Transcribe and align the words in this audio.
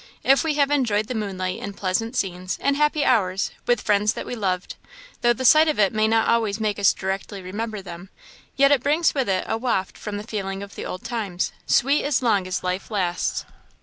If 0.23 0.43
we 0.43 0.55
have 0.55 0.71
enjoyed 0.71 1.09
the 1.09 1.13
moonlight 1.13 1.59
in 1.59 1.75
pleasant 1.75 2.15
scenes, 2.15 2.57
in 2.59 2.73
happy 2.73 3.05
hours, 3.05 3.51
with 3.67 3.81
friends 3.81 4.13
that 4.13 4.25
we 4.25 4.35
loved 4.35 4.73
though 5.21 5.31
the 5.31 5.45
sight 5.45 5.67
of 5.67 5.77
it 5.79 5.93
may 5.93 6.07
not 6.07 6.27
always 6.27 6.59
make 6.59 6.79
us 6.79 6.91
directly 6.91 7.39
remember 7.39 7.83
them, 7.83 8.09
yet 8.55 8.71
it 8.71 8.81
brings 8.81 9.13
with 9.13 9.29
it 9.29 9.45
a 9.47 9.57
waft 9.59 9.99
from 9.99 10.17
the 10.17 10.23
feeling 10.23 10.63
of 10.63 10.73
the 10.73 10.87
old 10.87 11.03
times 11.03 11.51
sweet 11.67 12.03
as 12.03 12.23
long 12.23 12.47
as 12.47 12.63
life 12.63 12.89
lasts!" 12.89 13.45